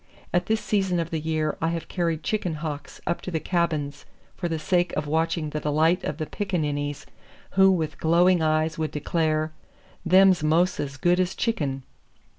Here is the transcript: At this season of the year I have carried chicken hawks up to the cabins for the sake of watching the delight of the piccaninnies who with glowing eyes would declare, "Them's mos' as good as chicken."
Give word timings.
At 0.33 0.47
this 0.47 0.59
season 0.61 0.99
of 0.99 1.11
the 1.11 1.19
year 1.19 1.55
I 1.61 1.67
have 1.67 1.87
carried 1.87 2.23
chicken 2.23 2.55
hawks 2.55 2.99
up 3.05 3.21
to 3.21 3.29
the 3.29 3.39
cabins 3.39 4.03
for 4.35 4.49
the 4.49 4.57
sake 4.57 4.91
of 4.93 5.05
watching 5.05 5.51
the 5.51 5.59
delight 5.59 6.03
of 6.03 6.17
the 6.17 6.25
piccaninnies 6.25 7.05
who 7.51 7.71
with 7.71 7.99
glowing 7.99 8.41
eyes 8.41 8.79
would 8.79 8.89
declare, 8.89 9.51
"Them's 10.03 10.43
mos' 10.43 10.79
as 10.79 10.97
good 10.97 11.19
as 11.19 11.35
chicken." 11.35 11.83